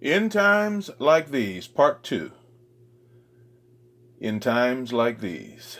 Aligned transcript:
In 0.00 0.30
times 0.30 0.90
like 0.98 1.30
these, 1.30 1.66
part 1.66 2.02
two. 2.02 2.32
In 4.18 4.40
times 4.40 4.94
like 4.94 5.20
these. 5.20 5.76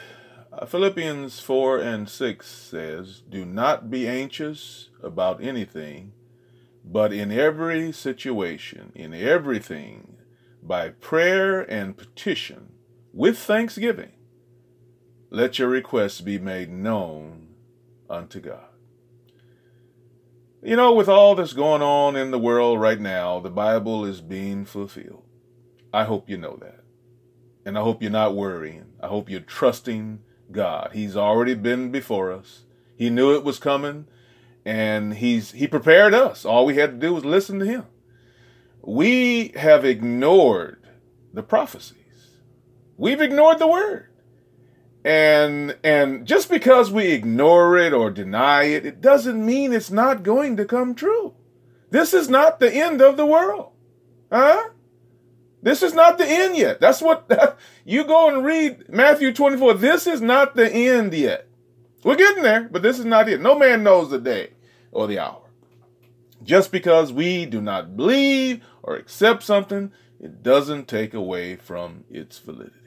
Uh, 0.53 0.66
Philippians 0.66 1.41
4 1.41 1.79
and 1.79 2.07
6 2.07 2.46
says, 2.46 3.22
Do 3.27 3.46
not 3.46 3.88
be 3.88 4.06
anxious 4.06 4.91
about 5.03 5.43
anything, 5.43 6.12
but 6.85 7.14
in 7.14 7.33
every 7.33 7.93
situation, 7.93 8.93
in 8.95 9.14
everything, 9.14 10.19
by 10.62 10.91
prayer 10.91 11.62
and 11.62 11.96
petition, 11.96 12.73
with 13.14 13.39
thanksgiving, 13.39 14.12
let 15.30 15.59
your 15.59 15.68
requests 15.68 16.21
be 16.21 16.39
made 16.39 16.71
known 16.71 17.55
unto 18.11 18.39
God. 18.41 18.70
You 20.62 20.77
know, 20.77 20.92
with 20.92 21.08
all 21.08 21.34
that's 21.34 21.54
going 21.54 21.80
on 21.80 22.16
in 22.16 22.32
the 22.32 22.38
world 22.38 22.80
right 22.80 23.00
now, 23.00 23.41
the 23.41 23.51
Bible 23.51 24.05
is 24.05 24.20
being 24.20 24.66
fulfilled. 24.66 25.24
I 25.92 26.05
hope 26.05 26.28
you 26.28 26.37
know 26.37 26.59
that. 26.60 26.84
And 27.64 27.78
I 27.78 27.82
hope 27.82 28.02
you're 28.02 28.10
not 28.10 28.37
worrying. 28.37 28.92
I 29.02 29.06
hope 29.06 29.30
you're 29.30 29.41
trusting 29.41 30.20
God. 30.52 30.91
He's 30.92 31.16
already 31.16 31.54
been 31.54 31.91
before 31.91 32.30
us. 32.30 32.65
He 32.95 33.09
knew 33.09 33.34
it 33.34 33.45
was 33.45 33.59
coming 33.59 34.06
and 34.66 35.15
he's 35.15 35.52
he 35.52 35.66
prepared 35.66 36.12
us. 36.12 36.45
All 36.45 36.66
we 36.66 36.77
had 36.77 36.92
to 36.92 37.06
do 37.06 37.15
was 37.15 37.24
listen 37.24 37.59
to 37.60 37.66
him. 37.66 37.87
We 38.82 39.48
have 39.56 39.84
ignored 39.87 40.87
the 41.32 41.42
prophecies. 41.42 41.96
We've 42.98 43.20
ignored 43.23 43.59
the 43.59 43.66
word 43.66 44.09
and 45.04 45.77
and 45.82 46.27
just 46.27 46.50
because 46.50 46.90
we 46.90 47.12
ignore 47.12 47.78
it 47.78 47.92
or 47.92 48.10
deny 48.10 48.64
it 48.64 48.84
it 48.84 49.00
doesn't 49.00 49.45
mean 49.45 49.73
it's 49.73 49.90
not 49.90 50.23
going 50.23 50.56
to 50.56 50.64
come 50.64 50.95
true. 50.95 51.34
This 51.90 52.12
is 52.12 52.28
not 52.28 52.60
the 52.60 52.73
end 52.73 53.00
of 53.00 53.16
the 53.16 53.26
world. 53.26 53.73
Huh? 54.30 54.70
This 55.62 55.82
is 55.82 55.92
not 55.92 56.18
the 56.18 56.26
end 56.26 56.57
yet. 56.57 56.80
That's 56.80 57.02
what 57.02 57.30
you 57.84 58.04
go 58.04 58.29
and 58.29 58.45
read 58.45 58.88
matthew 58.88 59.32
24 59.32 59.74
this 59.74 60.07
is 60.07 60.20
not 60.20 60.54
the 60.54 60.70
end 60.70 61.14
yet. 61.14 61.48
We're 62.04 62.16
getting 62.16 62.42
there 62.42 62.64
but 62.64 62.82
this 62.82 62.98
is 62.98 63.07
not 63.07 63.29
it. 63.29 63.40
No 63.40 63.59
man 63.59 63.82
knows 63.82 64.10
the 64.10 64.19
day 64.19 64.50
or 64.92 65.06
the 65.06 65.19
hour. 65.19 65.42
Just 66.42 66.72
because 66.72 67.12
we 67.12 67.47
do 67.47 67.60
not 67.60 67.97
believe 67.97 68.62
or 68.82 68.97
accept 68.97 69.42
something 69.42 69.92
it 70.20 70.42
doesn't 70.42 70.88
take 70.88 71.14
away 71.14 71.56
from 71.56 72.04
its 72.10 72.38
validity 72.38 72.79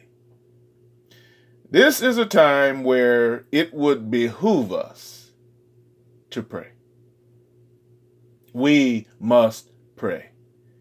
this 1.74 2.04
is 2.04 2.20
a 2.20 2.26
time 2.28 2.84
where 2.84 3.46
it 3.52 3.74
would 3.74 4.12
behoove 4.12 4.72
us 4.72 5.32
to 6.30 6.44
pray. 6.44 6.68
We 8.54 9.08
must 9.20 9.72
pray. 9.96 10.30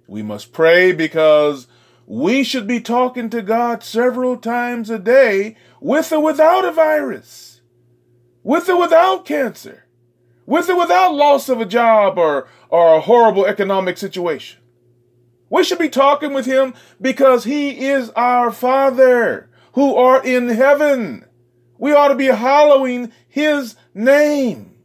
We 0.07 0.23
must 0.23 0.53
pray 0.53 0.93
because 0.93 1.67
we 2.05 2.45
should 2.45 2.67
be 2.67 2.79
talking 2.79 3.31
to 3.31 3.41
God 3.41 3.83
several 3.83 4.37
times 4.37 4.91
a 4.91 4.99
day 4.99 5.57
with 5.81 6.13
or 6.13 6.21
without 6.21 6.67
a 6.67 6.73
virus, 6.73 7.63
with 8.43 8.69
or 8.69 8.79
without 8.79 9.25
cancer, 9.25 9.87
with 10.45 10.69
or 10.69 10.79
without 10.79 11.15
loss 11.15 11.49
of 11.49 11.59
a 11.59 11.65
job 11.65 12.19
or, 12.19 12.49
or 12.69 12.97
a 12.97 13.01
horrible 13.01 13.47
economic 13.47 13.97
situation. 13.97 14.61
We 15.49 15.65
should 15.65 15.79
be 15.79 15.89
talking 15.89 16.35
with 16.35 16.45
Him 16.45 16.75
because 17.01 17.45
He 17.45 17.87
is 17.87 18.11
our 18.11 18.53
Father 18.53 19.49
who 19.73 19.97
are 19.97 20.25
in 20.25 20.49
heaven. 20.49 21.25
We 21.79 21.93
ought 21.93 22.09
to 22.09 22.15
be 22.15 22.27
hallowing 22.27 23.13
his 23.29 23.77
name. 23.95 24.77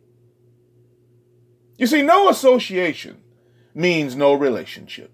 You 1.78 1.88
see, 1.88 2.02
no 2.02 2.30
association 2.30 3.22
means 3.76 4.16
no 4.16 4.34
relationship. 4.34 5.12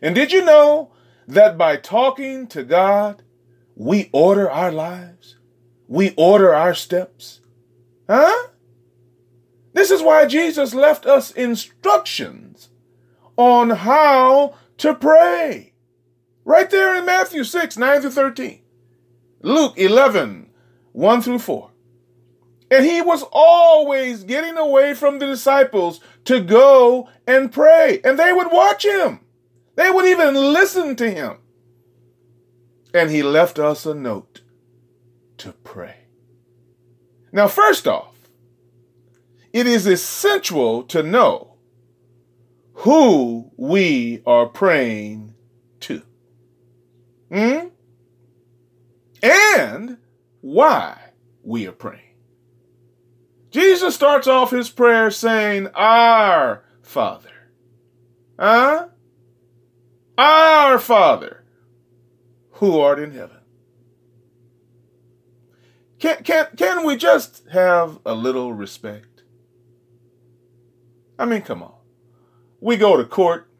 And 0.00 0.14
did 0.14 0.32
you 0.32 0.44
know 0.44 0.92
that 1.26 1.58
by 1.58 1.76
talking 1.76 2.46
to 2.48 2.62
God, 2.64 3.22
we 3.74 4.08
order 4.12 4.50
our 4.50 4.72
lives? 4.72 5.36
We 5.88 6.14
order 6.16 6.54
our 6.54 6.74
steps? 6.74 7.40
Huh? 8.08 8.48
This 9.72 9.90
is 9.90 10.02
why 10.02 10.26
Jesus 10.26 10.72
left 10.72 11.04
us 11.04 11.30
instructions 11.30 12.70
on 13.36 13.70
how 13.70 14.54
to 14.78 14.94
pray. 14.94 15.74
Right 16.46 16.70
there 16.70 16.94
in 16.94 17.04
Matthew 17.04 17.42
6, 17.42 17.76
9 17.76 18.00
through 18.02 18.10
13. 18.12 18.60
Luke 19.42 19.74
11, 19.76 20.48
1 20.92 21.22
through 21.22 21.40
4. 21.40 21.70
And 22.70 22.84
he 22.86 23.02
was 23.02 23.24
always 23.32 24.22
getting 24.22 24.56
away 24.56 24.94
from 24.94 25.18
the 25.18 25.26
disciples 25.26 25.98
to 26.24 26.40
go 26.40 27.08
and 27.26 27.52
pray. 27.52 28.00
And 28.04 28.16
they 28.16 28.32
would 28.32 28.52
watch 28.52 28.86
him. 28.86 29.20
They 29.74 29.90
would 29.90 30.04
even 30.04 30.36
listen 30.36 30.94
to 30.96 31.10
him. 31.10 31.38
And 32.94 33.10
he 33.10 33.24
left 33.24 33.58
us 33.58 33.84
a 33.84 33.92
note 33.92 34.42
to 35.38 35.50
pray. 35.64 36.04
Now, 37.32 37.48
first 37.48 37.88
off, 37.88 38.14
it 39.52 39.66
is 39.66 39.84
essential 39.88 40.84
to 40.84 41.02
know 41.02 41.56
who 42.72 43.50
we 43.56 44.22
are 44.24 44.46
praying 44.46 45.34
Hmm? 47.32 47.68
And 49.22 49.98
why 50.40 50.98
we 51.42 51.66
are 51.66 51.72
praying. 51.72 52.02
Jesus 53.50 53.94
starts 53.94 54.26
off 54.26 54.50
his 54.50 54.68
prayer 54.68 55.10
saying, 55.10 55.68
Our 55.74 56.64
Father. 56.82 57.30
Huh? 58.38 58.88
Our 60.18 60.78
Father, 60.78 61.44
who 62.52 62.78
art 62.78 62.98
in 62.98 63.12
heaven. 63.12 63.38
Can, 65.98 66.22
can, 66.22 66.48
can 66.56 66.84
we 66.84 66.96
just 66.96 67.44
have 67.50 67.98
a 68.04 68.14
little 68.14 68.52
respect? 68.52 69.22
I 71.18 71.24
mean, 71.24 71.42
come 71.42 71.62
on. 71.62 71.72
We 72.60 72.76
go 72.76 72.96
to 72.96 73.04
court 73.04 73.50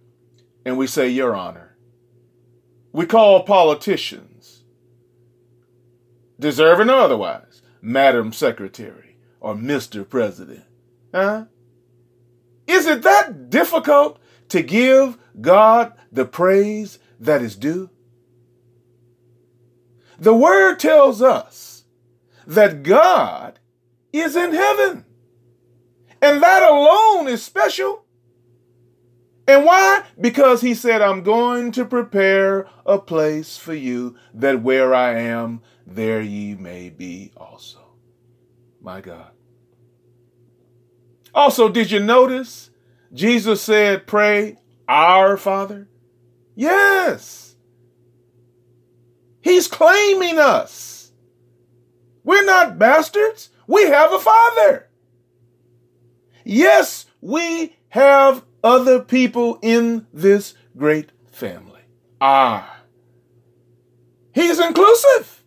and 0.64 0.76
we 0.76 0.86
say, 0.86 1.08
Your 1.08 1.34
Honor. 1.34 1.65
We 2.96 3.04
call 3.04 3.42
politicians, 3.42 4.64
deserving 6.40 6.88
or 6.88 6.94
otherwise, 6.94 7.60
Madam 7.82 8.32
Secretary 8.32 9.18
or 9.38 9.54
Mr. 9.54 10.08
President. 10.08 10.64
Huh? 11.12 11.44
Is 12.66 12.86
it 12.86 13.02
that 13.02 13.50
difficult 13.50 14.18
to 14.48 14.62
give 14.62 15.18
God 15.38 15.92
the 16.10 16.24
praise 16.24 16.98
that 17.20 17.42
is 17.42 17.54
due? 17.54 17.90
The 20.18 20.34
word 20.34 20.76
tells 20.76 21.20
us 21.20 21.84
that 22.46 22.82
God 22.82 23.58
is 24.10 24.34
in 24.34 24.54
heaven. 24.54 25.04
And 26.22 26.42
that 26.42 26.62
alone 26.62 27.28
is 27.28 27.44
special. 27.44 28.05
And 29.48 29.64
why? 29.64 30.02
Because 30.20 30.60
he 30.60 30.74
said, 30.74 31.02
I'm 31.02 31.22
going 31.22 31.70
to 31.72 31.84
prepare 31.84 32.66
a 32.84 32.98
place 32.98 33.56
for 33.56 33.74
you 33.74 34.16
that 34.34 34.62
where 34.62 34.94
I 34.94 35.18
am, 35.18 35.62
there 35.86 36.20
ye 36.20 36.54
may 36.54 36.90
be 36.90 37.32
also. 37.36 37.78
My 38.80 39.00
God. 39.00 39.30
Also, 41.34 41.68
did 41.68 41.90
you 41.90 42.00
notice 42.00 42.70
Jesus 43.12 43.62
said, 43.62 44.06
Pray 44.06 44.56
our 44.88 45.36
Father? 45.36 45.88
Yes. 46.54 47.56
He's 49.40 49.68
claiming 49.68 50.38
us. 50.38 51.12
We're 52.24 52.44
not 52.44 52.78
bastards. 52.78 53.50
We 53.68 53.84
have 53.84 54.12
a 54.12 54.18
Father. 54.18 54.88
Yes, 56.44 57.06
we 57.20 57.76
have 57.90 58.44
other 58.66 58.98
people 58.98 59.60
in 59.62 60.08
this 60.12 60.54
great 60.76 61.12
family 61.30 61.82
are. 62.20 62.68
He's 64.34 64.58
inclusive. 64.58 65.44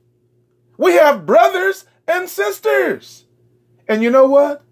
We 0.77 0.93
have 0.93 1.25
brothers 1.25 1.83
and 2.07 2.29
sisters. 2.29 3.25
And 3.89 4.01
you 4.01 4.09
know 4.09 4.25
what? 4.25 4.63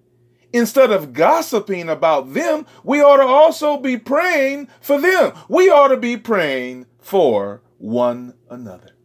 Instead 0.54 0.92
of 0.92 1.12
gossiping 1.12 1.90
about 1.90 2.34
them, 2.34 2.66
we 2.86 3.02
ought 3.02 3.18
to 3.18 3.24
also 3.24 3.78
be 3.78 3.98
praying 3.98 4.70
for 4.80 5.00
them. 5.02 5.34
We 5.50 5.70
ought 5.70 5.90
to 5.90 5.98
be 5.98 6.16
praying 6.16 6.86
for 7.00 7.62
one 7.78 8.34
another. 8.50 8.96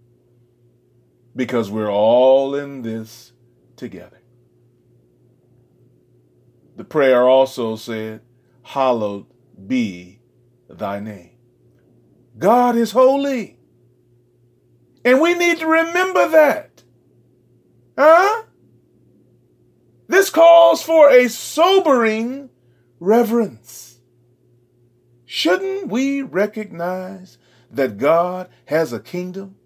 Because 1.34 1.68
we're 1.68 1.90
all 1.90 2.54
in 2.54 2.82
this 2.82 3.32
together. 3.74 4.20
The 6.76 6.84
prayer 6.84 7.28
also 7.28 7.74
said, 7.74 8.20
Hallowed 8.62 9.26
be 9.66 10.20
thy 10.68 11.00
name. 11.00 11.36
God 12.38 12.76
is 12.76 12.92
holy. 12.92 13.58
And 15.04 15.20
we 15.20 15.34
need 15.34 15.58
to 15.58 15.66
remember 15.66 16.28
that. 16.28 16.82
Huh? 17.98 18.44
This 20.08 20.30
calls 20.30 20.82
for 20.82 21.10
a 21.10 21.28
sobering 21.28 22.50
reverence. 23.00 23.98
shouldn't 25.24 25.88
we 25.88 26.20
recognize 26.20 27.38
that 27.70 27.96
God 27.96 28.48
has 28.66 28.92
a 28.92 29.00
kingdom? 29.00 29.56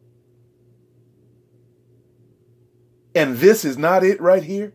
And 3.14 3.38
this 3.38 3.64
is 3.64 3.76
not 3.76 4.04
it 4.04 4.20
right 4.20 4.44
here. 4.44 4.72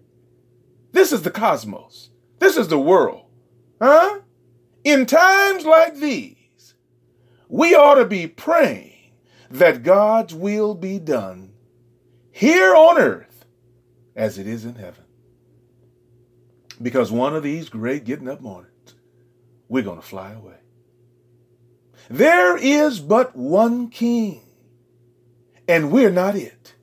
This 0.92 1.12
is 1.12 1.22
the 1.22 1.32
cosmos. 1.32 2.10
This 2.40 2.58
is 2.58 2.68
the 2.68 2.80
world. 2.80 3.26
Huh? 3.82 4.20
In 4.83 5.06
times 5.06 5.66
like 5.66 5.98
these, 5.98 6.74
we 7.48 7.75
ought 7.75 7.95
to 7.95 8.06
be 8.06 8.28
praying 8.28 9.13
that 9.50 9.83
God's 9.83 10.33
will 10.33 10.74
be 10.74 10.98
done 10.98 11.54
here 12.31 12.74
on 12.75 12.98
earth 12.98 13.45
as 14.16 14.38
it 14.38 14.48
is 14.48 14.66
in 14.66 14.75
heaven. 14.75 15.04
Because 16.81 17.12
one 17.12 17.36
of 17.36 17.44
these 17.44 17.69
great 17.69 18.06
getting 18.06 18.28
up 18.28 18.42
mornings, 18.42 18.95
we're 19.68 19.83
going 19.83 20.01
to 20.01 20.07
fly 20.07 20.31
away. 20.31 20.56
There 22.10 22.57
is 22.57 23.00
but 23.00 23.36
one 23.36 23.89
king, 23.89 24.42
and 25.68 25.92
we're 25.92 26.10
not 26.10 26.36
it. 26.36 26.74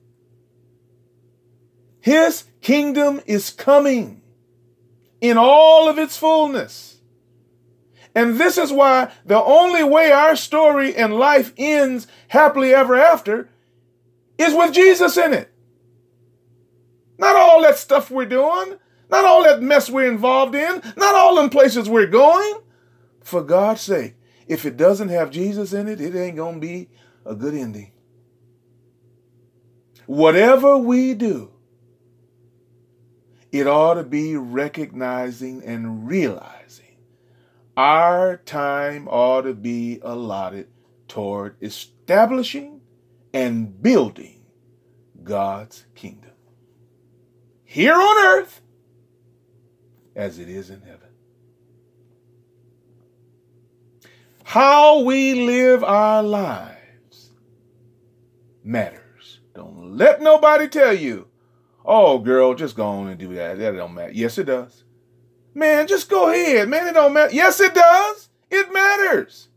His 1.99 2.45
kingdom 2.61 3.21
is 3.25 3.49
coming 3.49 4.21
in 5.21 5.37
all 5.37 5.89
of 5.89 5.99
its 5.99 6.17
fullness. 6.17 6.88
And 8.15 8.39
this 8.39 8.57
is 8.57 8.71
why 8.71 9.11
the 9.25 9.41
only 9.41 9.83
way 9.83 10.11
our 10.11 10.35
story 10.35 10.95
and 10.95 11.13
life 11.13 11.53
ends 11.57 12.07
happily 12.29 12.73
ever 12.73 12.95
after 12.95 13.49
is 14.37 14.53
with 14.53 14.73
Jesus 14.73 15.17
in 15.17 15.33
it. 15.33 15.53
Not 17.17 17.35
all 17.35 17.61
that 17.61 17.77
stuff 17.77 18.09
we're 18.09 18.25
doing, 18.25 18.77
not 19.09 19.25
all 19.25 19.43
that 19.43 19.61
mess 19.61 19.89
we're 19.89 20.09
involved 20.09 20.55
in, 20.55 20.81
not 20.95 21.15
all 21.15 21.35
them 21.35 21.49
places 21.49 21.89
we're 21.89 22.07
going. 22.07 22.55
For 23.23 23.43
God's 23.43 23.81
sake, 23.81 24.15
if 24.47 24.65
it 24.65 24.77
doesn't 24.77 25.09
have 25.09 25.29
Jesus 25.29 25.73
in 25.73 25.87
it, 25.87 26.01
it 26.01 26.15
ain't 26.15 26.37
going 26.37 26.55
to 26.55 26.67
be 26.67 26.89
a 27.25 27.35
good 27.35 27.53
ending. 27.53 27.91
Whatever 30.07 30.77
we 30.77 31.13
do, 31.13 31.51
it 33.51 33.67
ought 33.67 33.95
to 33.95 34.03
be 34.03 34.35
recognizing 34.35 35.63
and 35.63 36.07
realizing 36.07 36.88
our 37.79 38.35
time 38.35 39.07
ought 39.07 39.43
to 39.43 39.53
be 39.53 39.99
allotted 40.01 40.67
toward 41.07 41.55
establishing 41.61 42.81
and 43.33 43.81
building 43.81 44.41
God's 45.23 45.85
kingdom 45.95 46.33
here 47.63 47.93
on 47.93 48.17
earth 48.25 48.59
as 50.13 50.39
it 50.39 50.49
is 50.49 50.69
in 50.69 50.81
heaven. 50.81 51.07
How 54.43 54.99
we 55.03 55.45
live 55.45 55.81
our 55.81 56.21
lives 56.21 57.31
matters. 58.61 59.39
Don't 59.55 59.95
let 59.95 60.21
nobody 60.21 60.67
tell 60.67 60.93
you 60.93 61.27
Oh, 61.85 62.19
girl, 62.19 62.53
just 62.55 62.75
go 62.75 62.85
on 62.85 63.07
and 63.07 63.17
do 63.17 63.33
that. 63.35 63.57
That 63.57 63.71
don't 63.71 63.93
matter. 63.93 64.11
Yes, 64.11 64.37
it 64.37 64.43
does. 64.43 64.83
Man, 65.53 65.87
just 65.87 66.09
go 66.09 66.29
ahead. 66.29 66.69
Man, 66.69 66.87
it 66.87 66.93
don't 66.93 67.13
matter. 67.13 67.33
Yes, 67.33 67.59
it 67.59 67.73
does. 67.73 68.29
It 68.49 68.71
matters. 68.71 69.49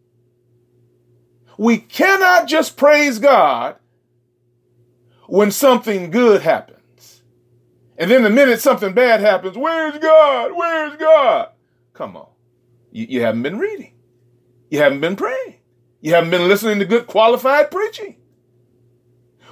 We 1.58 1.78
cannot 1.78 2.48
just 2.48 2.76
praise 2.76 3.18
God 3.18 3.76
when 5.26 5.50
something 5.50 6.10
good 6.10 6.42
happens. 6.42 7.22
And 7.96 8.10
then 8.10 8.22
the 8.22 8.30
minute 8.30 8.60
something 8.60 8.94
bad 8.94 9.20
happens, 9.20 9.56
where's 9.56 9.98
God? 9.98 10.52
Where's 10.54 10.96
God? 10.96 11.50
Come 11.92 12.16
on. 12.16 12.28
You, 12.90 13.06
you 13.08 13.20
haven't 13.20 13.42
been 13.42 13.58
reading. 13.58 13.94
You 14.70 14.78
haven't 14.78 15.00
been 15.00 15.16
praying. 15.16 15.56
You 16.00 16.14
haven't 16.14 16.30
been 16.30 16.48
listening 16.48 16.78
to 16.80 16.84
good 16.84 17.06
qualified 17.06 17.70
preaching. 17.70 18.16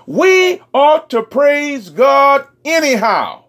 We 0.07 0.61
ought 0.75 1.11
to 1.11 1.23
praise 1.23 1.91
God 1.91 2.47
anyhow. 2.65 3.45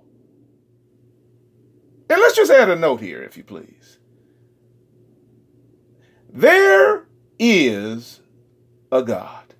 And 2.11 2.19
let's 2.19 2.35
just 2.35 2.51
add 2.51 2.69
a 2.69 2.75
note 2.75 2.99
here, 2.99 3.23
if 3.23 3.37
you 3.37 3.43
please. 3.45 3.97
There 6.29 7.07
is 7.39 8.19
a 8.91 9.01
God. 9.01 9.55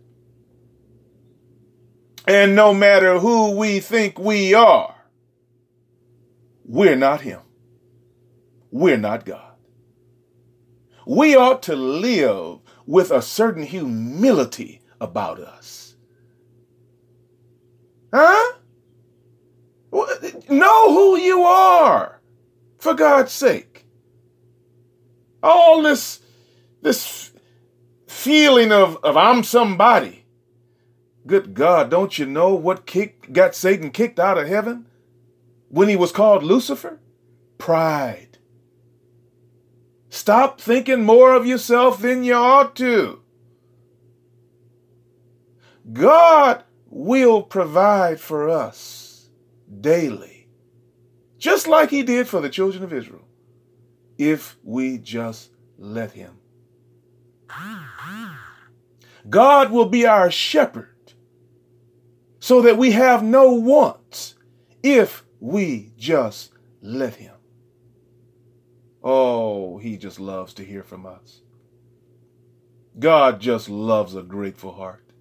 And 2.28 2.54
no 2.54 2.74
matter 2.74 3.20
who 3.20 3.56
we 3.56 3.80
think 3.80 4.20
we 4.20 4.54
are, 4.54 4.94
we're 6.66 6.98
not 6.98 7.22
Him. 7.22 7.40
We're 8.70 8.98
not 8.98 9.24
God. 9.24 9.56
We 11.08 11.38
ought 11.38 11.64
to 11.64 11.76
live 11.78 12.60
with 12.86 13.12
a 13.12 13.22
certain 13.22 13.64
humility 13.64 14.82
about 15.00 15.40
us. 15.40 15.96
Huh? 18.14 18.58
Know 20.50 20.94
who 20.94 21.18
you 21.18 21.44
are, 21.44 22.21
for 22.82 22.96
God's 22.96 23.32
sake. 23.32 23.86
All 25.44 25.82
this, 25.82 26.20
this 26.82 27.32
feeling 28.08 28.72
of, 28.72 28.98
of 28.98 29.16
I'm 29.16 29.44
somebody. 29.44 30.26
Good 31.28 31.54
God, 31.54 31.92
don't 31.92 32.18
you 32.18 32.26
know 32.26 32.56
what 32.56 32.88
kick, 32.88 33.32
got 33.32 33.56
Satan 33.56 33.92
kicked 33.92 34.20
out 34.20 34.40
of 34.40 34.48
heaven 34.48 34.88
when 35.70 35.88
he 35.88 35.96
was 35.96 36.12
called 36.12 36.44
Lucifer? 36.44 37.00
Pride. 37.60 38.40
Stop 40.10 40.60
thinking 40.60 41.04
more 41.04 41.36
of 41.36 41.46
yourself 41.46 42.02
than 42.02 42.24
you 42.24 42.34
ought 42.34 42.76
to. 42.78 43.22
God 45.94 46.64
will 46.90 47.44
provide 47.44 48.20
for 48.20 48.50
us 48.50 49.30
daily, 49.80 50.41
just 51.42 51.68
like 51.68 51.90
he 51.90 52.04
did 52.04 52.28
for 52.28 52.40
the 52.40 52.50
children 52.50 52.84
of 52.84 52.94
Israel, 52.94 53.28
if 54.20 54.58
we 54.64 55.00
just 55.00 55.50
let 55.80 56.12
him. 56.12 56.38
God 59.28 59.72
will 59.72 59.88
be 59.88 60.06
our 60.06 60.30
shepherd 60.30 61.14
so 62.40 62.62
that 62.62 62.78
we 62.78 62.92
have 62.92 63.24
no 63.24 63.54
wants 63.54 64.36
if 64.84 65.26
we 65.40 65.92
just 65.98 66.54
let 66.80 67.16
him. 67.16 67.36
Oh, 69.04 69.80
he 69.80 69.98
just 69.98 70.20
loves 70.20 70.54
to 70.54 70.64
hear 70.64 70.84
from 70.84 71.08
us. 71.08 71.42
God 73.00 73.40
just 73.40 73.68
loves 73.68 74.16
a 74.16 74.22
grateful 74.22 74.74
heart. 74.74 75.12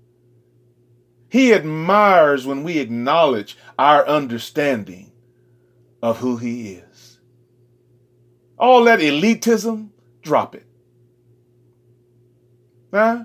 He 1.31 1.55
admires 1.55 2.47
when 2.47 2.63
we 2.63 2.79
acknowledge 2.79 3.57
our 3.79 4.07
understanding 4.07 5.10
of 6.03 6.19
who 6.19 6.37
He 6.37 6.73
is. 6.73 7.19
All 8.59 8.85
that 8.85 9.01
elitism, 9.01 9.91
drop 10.23 10.55
it. 10.55 10.67
Huh? 12.93 13.25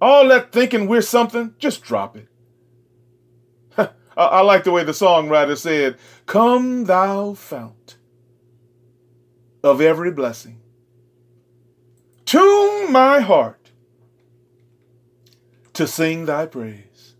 All 0.00 0.28
that 0.28 0.52
thinking 0.52 0.86
we're 0.86 1.02
something, 1.02 1.54
just 1.58 1.82
drop 1.82 2.16
it. 2.16 2.28
I, 3.78 3.88
I 4.16 4.40
like 4.40 4.64
the 4.64 4.72
way 4.72 4.84
the 4.84 4.92
songwriter 4.92 5.56
said, 5.56 5.96
Come, 6.26 6.84
thou 6.84 7.34
fount 7.34 7.96
of 9.62 9.80
every 9.80 10.10
blessing, 10.10 10.60
tune 12.26 12.92
my 12.92 13.20
heart 13.20 13.70
to 15.74 15.86
sing 15.86 16.26
thy 16.26 16.46
praise 16.46 17.14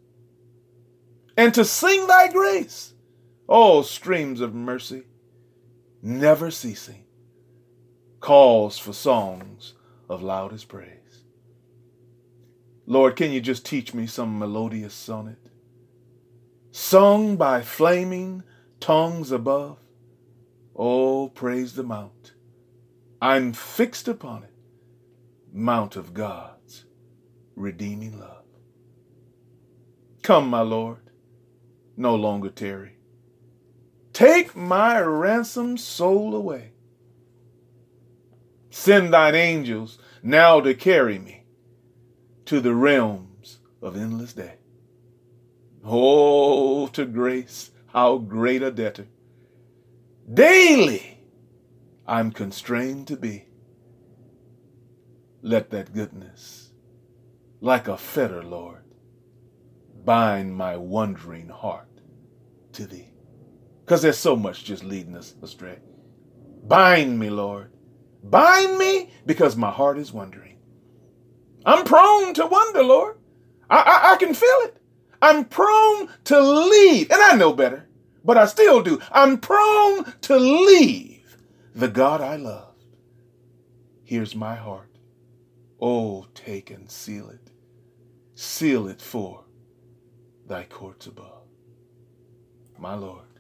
and 1.36 1.52
to 1.54 1.64
sing 1.64 2.06
thy 2.06 2.28
grace. 2.28 2.93
Oh, 3.48 3.82
streams 3.82 4.40
of 4.40 4.54
mercy, 4.54 5.02
never 6.02 6.50
ceasing, 6.50 7.04
calls 8.20 8.78
for 8.78 8.94
songs 8.94 9.74
of 10.08 10.22
loudest 10.22 10.68
praise. 10.68 11.24
Lord, 12.86 13.16
can 13.16 13.32
you 13.32 13.40
just 13.40 13.66
teach 13.66 13.92
me 13.92 14.06
some 14.06 14.38
melodious 14.38 14.94
sonnet, 14.94 15.50
sung 16.70 17.36
by 17.36 17.60
flaming 17.60 18.42
tongues 18.80 19.30
above? 19.30 19.78
Oh, 20.74 21.28
praise 21.28 21.74
the 21.74 21.82
mount. 21.82 22.32
I'm 23.20 23.52
fixed 23.52 24.08
upon 24.08 24.42
it, 24.42 24.54
mount 25.52 25.96
of 25.96 26.14
God's 26.14 26.84
redeeming 27.56 28.18
love. 28.18 28.44
Come, 30.22 30.48
my 30.48 30.62
Lord 30.62 31.10
no 31.96 32.14
longer 32.14 32.48
tarry. 32.48 32.93
Take 34.14 34.56
my 34.56 34.98
ransomed 35.00 35.80
soul 35.80 36.34
away. 36.34 36.70
Send 38.70 39.12
thine 39.12 39.34
angels 39.34 39.98
now 40.22 40.60
to 40.60 40.74
carry 40.74 41.18
me 41.18 41.44
to 42.46 42.60
the 42.60 42.74
realms 42.74 43.58
of 43.82 43.96
endless 43.96 44.32
day. 44.32 44.54
Oh, 45.84 46.86
to 46.88 47.04
grace, 47.04 47.72
how 47.88 48.18
great 48.18 48.62
a 48.62 48.70
debtor. 48.70 49.08
Daily 50.32 51.18
I'm 52.06 52.30
constrained 52.32 53.08
to 53.08 53.16
be. 53.16 53.46
let 55.42 55.70
that 55.70 55.92
goodness, 55.92 56.72
like 57.60 57.86
a 57.86 57.98
fetter, 57.98 58.42
Lord, 58.42 58.84
bind 60.04 60.56
my 60.56 60.76
wandering 60.76 61.48
heart 61.48 62.00
to 62.72 62.86
thee. 62.86 63.13
Because 63.84 64.00
there's 64.00 64.18
so 64.18 64.34
much 64.34 64.64
just 64.64 64.82
leading 64.82 65.14
us 65.14 65.34
astray. 65.42 65.78
Bind 66.66 67.18
me, 67.18 67.28
Lord. 67.28 67.70
Bind 68.22 68.78
me 68.78 69.10
because 69.26 69.56
my 69.56 69.70
heart 69.70 69.98
is 69.98 70.12
wandering. 70.12 70.56
I'm 71.66 71.84
prone 71.84 72.32
to 72.34 72.46
wonder, 72.46 72.82
Lord. 72.82 73.16
I, 73.68 73.78
I, 73.78 74.12
I 74.12 74.16
can 74.16 74.32
feel 74.32 74.58
it. 74.62 74.78
I'm 75.20 75.44
prone 75.44 76.08
to 76.24 76.40
leave, 76.40 77.10
and 77.10 77.20
I 77.20 77.36
know 77.36 77.52
better, 77.52 77.86
but 78.24 78.38
I 78.38 78.46
still 78.46 78.82
do. 78.82 79.00
I'm 79.10 79.38
prone 79.38 80.04
to 80.22 80.36
leave 80.36 81.36
the 81.74 81.88
God 81.88 82.20
I 82.22 82.36
love. 82.36 82.74
Here's 84.02 84.34
my 84.34 84.54
heart. 84.54 84.98
Oh, 85.80 86.26
take 86.34 86.70
and 86.70 86.90
seal 86.90 87.28
it. 87.28 87.50
Seal 88.34 88.88
it 88.88 89.02
for 89.02 89.44
thy 90.46 90.64
courts 90.64 91.06
above. 91.06 91.46
My 92.78 92.94
Lord. 92.94 93.33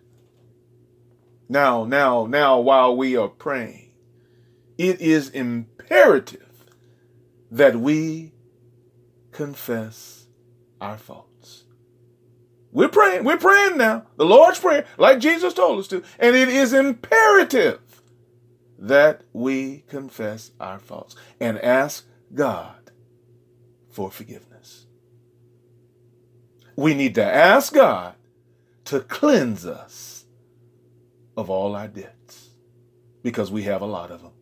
Now, 1.48 1.84
now, 1.84 2.26
now, 2.26 2.58
while 2.58 2.96
we 2.96 3.16
are 3.16 3.28
praying, 3.28 3.90
it 4.78 5.00
is 5.00 5.28
imperative 5.28 6.64
that 7.50 7.76
we 7.76 8.32
confess 9.30 10.26
our 10.80 10.96
faults. 10.96 11.64
We're 12.72 12.88
praying, 12.88 13.24
we're 13.24 13.36
praying 13.36 13.76
now. 13.76 14.06
The 14.16 14.24
Lord's 14.24 14.58
Prayer, 14.58 14.84
like 14.98 15.20
Jesus 15.20 15.54
told 15.54 15.78
us 15.78 15.88
to. 15.88 16.02
And 16.18 16.34
it 16.34 16.48
is 16.48 16.72
imperative 16.72 17.80
that 18.78 19.22
we 19.32 19.84
confess 19.88 20.50
our 20.58 20.78
faults 20.78 21.14
and 21.38 21.58
ask 21.60 22.06
God 22.34 22.90
for 23.90 24.10
forgiveness. 24.10 24.86
We 26.74 26.94
need 26.94 27.14
to 27.14 27.24
ask 27.24 27.72
God 27.72 28.16
to 28.86 29.00
cleanse 29.00 29.64
us 29.64 30.13
of 31.36 31.50
all 31.50 31.74
our 31.74 31.88
debts 31.88 32.50
because 33.22 33.50
we 33.50 33.62
have 33.64 33.82
a 33.82 33.86
lot 33.86 34.10
of 34.10 34.22
them. 34.22 34.32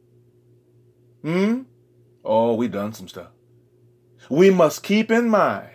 Hmm? 1.23 1.63
Oh, 2.25 2.55
we 2.55 2.69
done 2.69 2.93
some 2.93 3.09
stuff. 3.09 3.31
We 4.29 4.51
must 4.51 4.83
keep 4.83 5.11
in 5.11 5.29
mind 5.29 5.71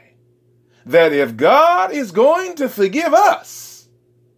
that 0.86 1.14
if 1.14 1.36
God 1.36 1.92
is 1.92 2.12
going 2.12 2.56
to 2.56 2.70
forgive 2.70 3.14
us, 3.14 3.88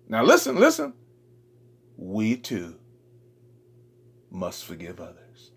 now 0.07 0.23
listen, 0.23 0.55
listen, 0.55 0.93
we 1.97 2.35
too 2.35 2.75
must 4.31 4.65
forgive 4.65 4.99
others. 4.99 5.51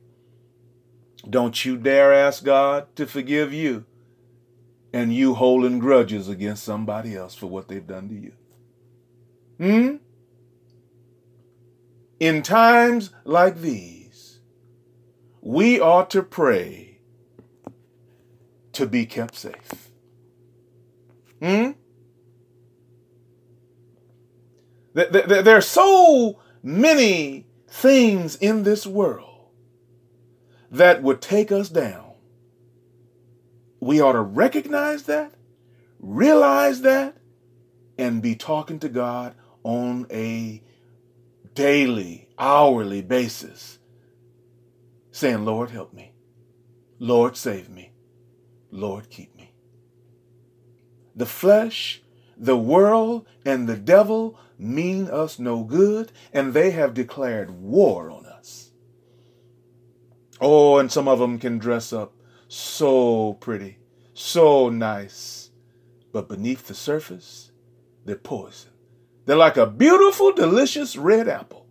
Don't 1.28 1.64
you 1.64 1.76
dare 1.76 2.12
ask 2.12 2.44
God 2.44 2.94
to 2.96 3.06
forgive 3.06 3.52
you 3.52 3.84
and 4.92 5.14
you 5.14 5.34
holding 5.34 5.78
grudges 5.78 6.28
against 6.28 6.64
somebody 6.64 7.16
else 7.16 7.34
for 7.34 7.46
what 7.46 7.68
they've 7.68 7.86
done 7.86 8.08
to 8.08 8.14
you. 8.14 8.32
Hmm? 9.58 9.96
In 12.22 12.42
times 12.42 13.10
like 13.24 13.62
these, 13.62 14.38
we 15.40 15.80
ought 15.80 16.08
to 16.10 16.22
pray 16.22 17.00
to 18.74 18.86
be 18.86 19.06
kept 19.06 19.34
safe. 19.34 19.90
Hmm? 21.42 21.72
There 24.94 25.56
are 25.56 25.60
so 25.60 26.38
many 26.62 27.48
things 27.66 28.36
in 28.36 28.62
this 28.62 28.86
world 28.86 29.48
that 30.70 31.02
would 31.02 31.20
take 31.20 31.50
us 31.50 31.68
down. 31.68 32.12
We 33.80 34.00
ought 34.00 34.12
to 34.12 34.22
recognize 34.22 35.02
that, 35.04 35.34
realize 35.98 36.82
that, 36.82 37.16
and 37.98 38.22
be 38.22 38.36
talking 38.36 38.78
to 38.78 38.88
God 38.88 39.34
on 39.64 40.06
a 40.08 40.62
daily, 41.54 42.28
hourly 42.38 43.02
basis, 43.02 43.78
saying, 45.10 45.44
Lord, 45.44 45.70
help 45.70 45.92
me. 45.92 46.12
Lord, 46.98 47.36
save 47.36 47.68
me. 47.68 47.92
Lord, 48.70 49.10
keep 49.10 49.36
me. 49.36 49.54
The 51.14 51.26
flesh, 51.26 52.02
the 52.36 52.56
world, 52.56 53.26
and 53.44 53.68
the 53.68 53.76
devil 53.76 54.38
mean 54.58 55.08
us 55.08 55.38
no 55.38 55.62
good, 55.62 56.12
and 56.32 56.54
they 56.54 56.70
have 56.70 56.94
declared 56.94 57.50
war 57.50 58.10
on 58.10 58.24
us. 58.26 58.70
Oh, 60.40 60.78
and 60.78 60.90
some 60.90 61.06
of 61.06 61.18
them 61.18 61.38
can 61.38 61.58
dress 61.58 61.92
up 61.92 62.14
so 62.48 63.34
pretty, 63.34 63.78
so 64.12 64.68
nice, 64.68 65.50
but 66.12 66.28
beneath 66.28 66.66
the 66.66 66.74
surface, 66.74 67.52
they're 68.04 68.16
poison. 68.16 68.71
They're 69.24 69.36
like 69.36 69.56
a 69.56 69.66
beautiful, 69.66 70.32
delicious 70.32 70.96
red 70.96 71.28
apple. 71.28 71.66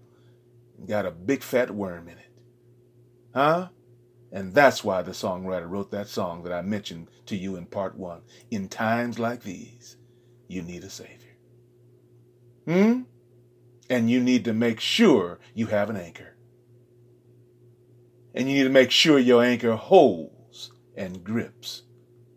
Got 0.87 1.05
a 1.05 1.11
big 1.11 1.43
fat 1.43 1.71
worm 1.71 2.07
in 2.07 2.17
it. 2.17 2.31
Huh? 3.33 3.69
And 4.31 4.53
that's 4.53 4.83
why 4.83 5.01
the 5.01 5.11
songwriter 5.11 5.69
wrote 5.69 5.91
that 5.91 6.07
song 6.07 6.43
that 6.43 6.53
I 6.53 6.61
mentioned 6.61 7.09
to 7.25 7.35
you 7.35 7.57
in 7.57 7.65
part 7.65 7.97
one. 7.97 8.21
In 8.49 8.69
times 8.69 9.19
like 9.19 9.43
these, 9.43 9.97
you 10.47 10.61
need 10.61 10.83
a 10.83 10.89
Savior. 10.89 11.35
Hmm? 12.65 13.01
And 13.89 14.09
you 14.09 14.21
need 14.21 14.45
to 14.45 14.53
make 14.53 14.79
sure 14.79 15.39
you 15.53 15.67
have 15.67 15.89
an 15.89 15.97
anchor. 15.97 16.37
And 18.33 18.49
you 18.49 18.57
need 18.57 18.63
to 18.63 18.69
make 18.69 18.91
sure 18.91 19.19
your 19.19 19.43
anchor 19.43 19.75
holds 19.75 20.71
and 20.95 21.23
grips 21.23 21.83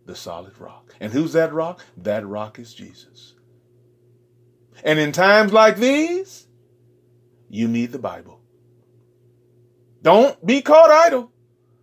the 0.06 0.16
solid 0.16 0.58
rock. 0.58 0.94
And 0.98 1.12
who's 1.12 1.32
that 1.34 1.52
rock? 1.52 1.84
That 1.96 2.26
rock 2.26 2.58
is 2.58 2.74
Jesus. 2.74 3.33
And 4.82 4.98
in 4.98 5.12
times 5.12 5.52
like 5.52 5.76
these, 5.76 6.46
you 7.48 7.68
need 7.68 7.92
the 7.92 7.98
Bible. 7.98 8.40
Don't 10.02 10.44
be 10.44 10.60
caught 10.60 10.90
idle 10.90 11.30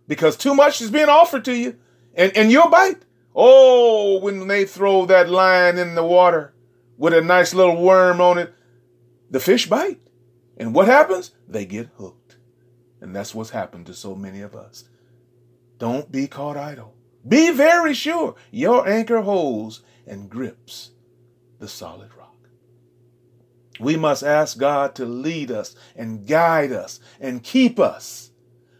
because 0.06 0.36
too 0.36 0.54
much 0.54 0.80
is 0.80 0.90
being 0.90 1.08
offered 1.08 1.44
to 1.46 1.56
you 1.56 1.76
and, 2.14 2.36
and 2.36 2.52
you'll 2.52 2.70
bite. 2.70 3.04
Oh, 3.34 4.20
when 4.20 4.46
they 4.46 4.64
throw 4.64 5.06
that 5.06 5.30
line 5.30 5.78
in 5.78 5.94
the 5.94 6.04
water 6.04 6.54
with 6.98 7.14
a 7.14 7.22
nice 7.22 7.54
little 7.54 7.82
worm 7.82 8.20
on 8.20 8.38
it, 8.38 8.54
the 9.30 9.40
fish 9.40 9.68
bite. 9.68 10.00
And 10.56 10.74
what 10.74 10.86
happens? 10.86 11.32
They 11.48 11.64
get 11.64 11.88
hooked. 11.96 12.36
And 13.00 13.16
that's 13.16 13.34
what's 13.34 13.50
happened 13.50 13.86
to 13.86 13.94
so 13.94 14.14
many 14.14 14.42
of 14.42 14.54
us. 14.54 14.84
Don't 15.78 16.12
be 16.12 16.28
caught 16.28 16.56
idle. 16.56 16.94
Be 17.26 17.50
very 17.50 17.94
sure 17.94 18.36
your 18.50 18.88
anchor 18.88 19.22
holds 19.22 19.82
and 20.06 20.30
grips 20.30 20.90
the 21.58 21.68
solid 21.68 22.10
rock. 22.16 22.21
We 23.80 23.96
must 23.96 24.22
ask 24.22 24.58
God 24.58 24.94
to 24.96 25.04
lead 25.04 25.50
us 25.50 25.74
and 25.96 26.26
guide 26.26 26.72
us 26.72 27.00
and 27.20 27.42
keep 27.42 27.78
us 27.78 28.30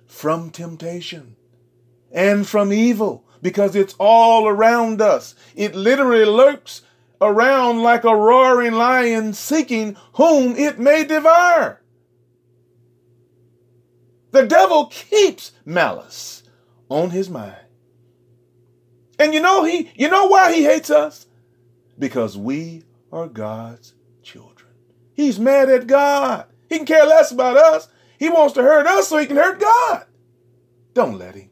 from 0.07 0.51
temptation 0.51 1.37
and 2.11 2.47
from 2.47 2.73
evil 2.73 3.25
because 3.41 3.75
it's 3.75 3.95
all 3.99 4.47
around 4.47 5.01
us. 5.01 5.35
It 5.57 5.75
literally 5.75 6.25
lurks 6.25 6.83
around 7.21 7.83
like 7.83 8.05
a 8.05 8.15
roaring 8.15 8.75
lion 8.75 9.33
seeking 9.33 9.97
whom 10.15 10.57
it 10.57 10.79
may 10.79 11.05
devour. 11.05 11.81
The 14.33 14.47
devil 14.47 14.87
keeps 14.87 15.53
malice 15.65 16.43
on 16.89 17.11
his 17.11 17.29
mind. 17.29 17.57
And 19.19 19.35
you 19.35 19.41
know 19.41 19.65
he 19.65 19.91
you 19.95 20.11
know 20.11 20.27
why 20.27 20.53
he 20.53 20.65
hates 20.65 20.91
us? 20.91 21.27
Because 21.99 22.37
we 22.37 22.85
are 23.13 23.29
God's. 23.29 23.95
He's 25.23 25.39
mad 25.39 25.71
at 25.71 25.87
God. 25.87 26.47
He 26.69 26.79
can 26.79 26.85
care 26.85 27.07
less 27.07 27.31
about 27.31 27.57
us. 27.57 27.87
He 28.19 28.29
wants 28.29 28.55
to 28.55 28.63
hurt 28.63 28.89
us 28.89 29.07
so 29.07 29.19
he 29.19 29.27
can 29.27 29.37
hurt 29.37 29.61
God. 29.61 30.05
Don't 30.95 31.17
let 31.17 31.37
him. 31.37 31.49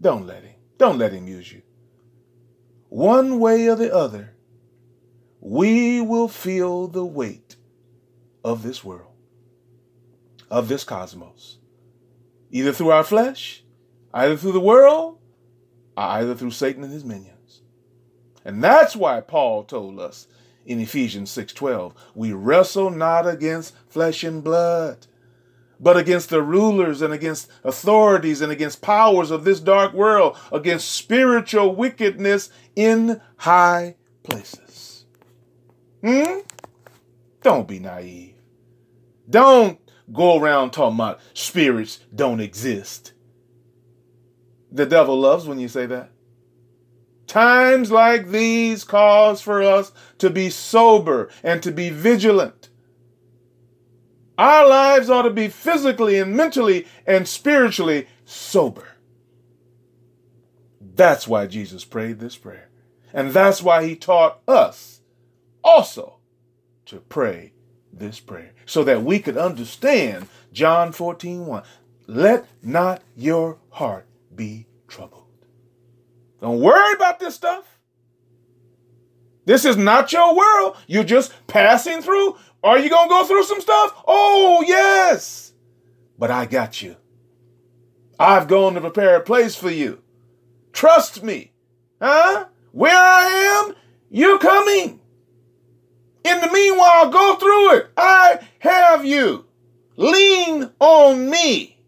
Don't 0.00 0.24
let 0.24 0.44
him. 0.44 0.54
Don't 0.78 0.96
let 0.96 1.12
him 1.12 1.26
use 1.26 1.52
you. 1.52 1.62
One 2.90 3.40
way 3.40 3.68
or 3.68 3.74
the 3.74 3.92
other, 3.92 4.36
we 5.40 6.00
will 6.00 6.28
feel 6.28 6.86
the 6.86 7.04
weight 7.04 7.56
of 8.44 8.62
this 8.62 8.84
world, 8.84 9.14
of 10.48 10.68
this 10.68 10.84
cosmos, 10.84 11.58
either 12.52 12.72
through 12.72 12.92
our 12.92 13.02
flesh, 13.02 13.64
either 14.12 14.36
through 14.36 14.52
the 14.52 14.60
world, 14.60 15.18
or 15.96 16.04
either 16.04 16.36
through 16.36 16.52
Satan 16.52 16.84
and 16.84 16.92
his 16.92 17.04
minions. 17.04 17.62
And 18.44 18.62
that's 18.62 18.94
why 18.94 19.20
Paul 19.22 19.64
told 19.64 19.98
us 19.98 20.28
in 20.66 20.80
Ephesians 20.80 21.30
6:12, 21.30 21.92
we 22.14 22.32
wrestle 22.32 22.90
not 22.90 23.26
against 23.26 23.74
flesh 23.88 24.24
and 24.24 24.42
blood, 24.42 25.06
but 25.78 25.96
against 25.96 26.30
the 26.30 26.42
rulers 26.42 27.02
and 27.02 27.12
against 27.12 27.48
authorities 27.62 28.40
and 28.40 28.50
against 28.50 28.80
powers 28.80 29.30
of 29.30 29.44
this 29.44 29.60
dark 29.60 29.92
world, 29.92 30.36
against 30.52 30.90
spiritual 30.90 31.74
wickedness 31.74 32.50
in 32.74 33.20
high 33.38 33.96
places. 34.22 35.04
Hmm? 36.02 36.40
Don't 37.42 37.68
be 37.68 37.78
naive. 37.78 38.34
Don't 39.28 39.78
go 40.12 40.38
around 40.40 40.70
talking 40.70 40.96
about 40.96 41.20
spirits 41.32 42.00
don't 42.14 42.40
exist. 42.40 43.12
The 44.70 44.86
devil 44.86 45.18
loves 45.18 45.46
when 45.46 45.58
you 45.58 45.68
say 45.68 45.86
that. 45.86 46.10
Times 47.26 47.90
like 47.90 48.28
these 48.28 48.84
cause 48.84 49.40
for 49.40 49.62
us 49.62 49.92
to 50.18 50.30
be 50.30 50.50
sober 50.50 51.30
and 51.42 51.62
to 51.62 51.72
be 51.72 51.90
vigilant. 51.90 52.68
Our 54.36 54.68
lives 54.68 55.08
ought 55.08 55.22
to 55.22 55.30
be 55.30 55.48
physically 55.48 56.18
and 56.18 56.36
mentally 56.36 56.86
and 57.06 57.26
spiritually 57.26 58.08
sober. 58.24 58.88
That's 60.80 61.26
why 61.26 61.46
Jesus 61.46 61.84
prayed 61.84 62.20
this 62.20 62.36
prayer. 62.36 62.68
And 63.12 63.30
that's 63.30 63.62
why 63.62 63.86
he 63.86 63.94
taught 63.96 64.40
us 64.46 65.00
also 65.62 66.18
to 66.86 66.98
pray 66.98 67.52
this 67.92 68.20
prayer 68.20 68.52
so 68.66 68.82
that 68.84 69.02
we 69.02 69.20
could 69.20 69.36
understand 69.36 70.28
John 70.52 70.92
14 70.92 71.46
1. 71.46 71.62
Let 72.06 72.46
not 72.62 73.02
your 73.16 73.58
heart 73.70 74.06
be 74.34 74.66
troubled. 74.88 75.23
Don't 76.44 76.60
worry 76.60 76.92
about 76.92 77.18
this 77.20 77.34
stuff. 77.34 77.64
This 79.46 79.64
is 79.64 79.78
not 79.78 80.12
your 80.12 80.36
world. 80.36 80.76
You're 80.86 81.02
just 81.02 81.32
passing 81.46 82.02
through. 82.02 82.36
Are 82.62 82.78
you 82.78 82.90
going 82.90 83.08
to 83.08 83.14
go 83.14 83.24
through 83.24 83.44
some 83.44 83.62
stuff? 83.62 83.94
Oh, 84.06 84.62
yes. 84.66 85.54
But 86.18 86.30
I 86.30 86.44
got 86.44 86.82
you. 86.82 86.96
I've 88.20 88.46
gone 88.46 88.74
to 88.74 88.82
prepare 88.82 89.16
a 89.16 89.22
place 89.22 89.56
for 89.56 89.70
you. 89.70 90.02
Trust 90.74 91.22
me. 91.22 91.52
Huh? 91.98 92.44
Where 92.72 92.94
I 92.94 93.64
am, 93.66 93.74
you're 94.10 94.38
coming. 94.38 95.00
In 96.24 96.40
the 96.42 96.52
meanwhile, 96.52 97.08
go 97.08 97.36
through 97.36 97.76
it. 97.78 97.90
I 97.96 98.46
have 98.58 99.06
you. 99.06 99.46
Lean 99.96 100.70
on 100.78 101.30
me. 101.30 101.78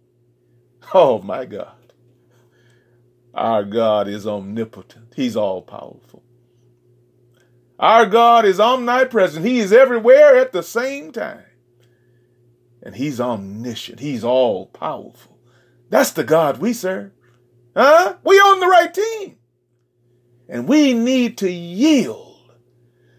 Oh 0.95 1.21
my 1.21 1.45
God. 1.45 1.76
Our 3.37 3.65
God 3.65 4.09
is 4.09 4.27
omnipotent. 4.27 5.13
He's 5.15 5.37
all 5.37 5.61
powerful. 5.61 6.23
Our 7.79 8.07
God 8.07 8.47
is 8.47 8.59
omnipresent. 8.59 9.45
He 9.45 9.59
is 9.59 9.75
everywhere 9.75 10.39
at 10.39 10.53
the 10.53 10.63
same 10.63 11.13
time. 11.13 11.45
And 12.83 12.97
He's 12.97 13.21
omniscient. 13.21 14.01
He's 14.01 14.25
all 14.25 14.67
powerful. 14.67 15.39
That's 15.91 16.13
the 16.13 16.25
God 16.25 16.59
we 16.59 16.73
serve. 16.73 17.13
Huh? 17.77 18.17
We 18.25 18.37
on 18.37 18.61
the 18.61 18.69
right 18.69 18.95
team. 18.95 19.37
And 20.49 20.67
we 20.67 20.95
need 20.95 21.37
to 21.39 21.51
yield 21.51 22.53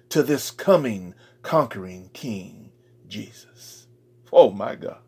to 0.09 0.23
this 0.23 0.49
coming 0.49 1.13
conquering 1.43 2.09
King 2.13 2.71
Jesus. 3.07 3.85
Oh 4.33 4.49
my 4.49 4.73
God. 4.75 5.01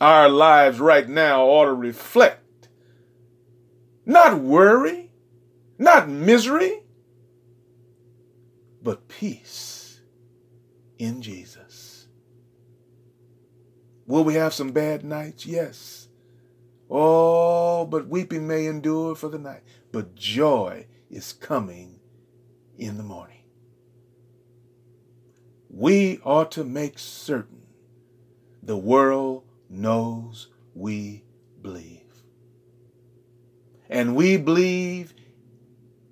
Our 0.00 0.28
lives 0.28 0.80
right 0.80 1.08
now 1.08 1.44
ought 1.44 1.66
to 1.66 1.74
reflect 1.74 2.41
not 4.04 4.40
worry, 4.40 5.10
not 5.78 6.08
misery, 6.08 6.82
but 8.82 9.08
peace 9.08 10.00
in 10.98 11.22
Jesus. 11.22 12.08
Will 14.06 14.24
we 14.24 14.34
have 14.34 14.52
some 14.52 14.72
bad 14.72 15.04
nights? 15.04 15.46
Yes. 15.46 16.08
Oh, 16.90 17.86
but 17.86 18.08
weeping 18.08 18.46
may 18.46 18.66
endure 18.66 19.14
for 19.14 19.28
the 19.28 19.38
night, 19.38 19.62
but 19.92 20.14
joy 20.14 20.86
is 21.10 21.32
coming 21.32 22.00
in 22.76 22.98
the 22.98 23.02
morning. 23.02 23.42
We 25.70 26.20
ought 26.24 26.52
to 26.52 26.64
make 26.64 26.98
certain 26.98 27.62
the 28.62 28.76
world 28.76 29.44
knows 29.68 30.48
we 30.74 31.24
believe. 31.62 32.01
And 33.92 34.16
we 34.16 34.38
believe 34.38 35.12